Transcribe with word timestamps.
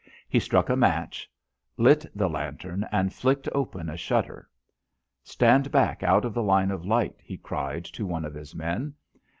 He 0.27 0.39
struck 0.39 0.67
a 0.69 0.75
match, 0.75 1.29
lit 1.77 2.07
the 2.15 2.27
lantern 2.27 2.87
and 2.91 3.13
flicked 3.13 3.47
open 3.53 3.87
a 3.87 3.95
shutter. 3.95 4.49
"Stand 5.23 5.71
back 5.71 6.01
out 6.01 6.25
of 6.25 6.33
the 6.33 6.41
line 6.41 6.71
of 6.71 6.83
light," 6.83 7.17
he 7.19 7.37
cried 7.37 7.85
to 7.85 8.07
one 8.07 8.25
of 8.25 8.33
his 8.33 8.55
men. 8.55 8.95